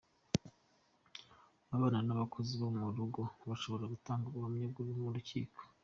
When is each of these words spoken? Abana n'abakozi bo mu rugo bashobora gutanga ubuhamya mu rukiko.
Abana 1.75 1.99
n'abakozi 2.03 2.53
bo 2.61 2.69
mu 2.77 2.87
rugo 2.97 3.21
bashobora 3.49 3.85
gutanga 3.93 4.23
ubuhamya 4.27 4.67
mu 5.03 5.11
rukiko. 5.15 5.59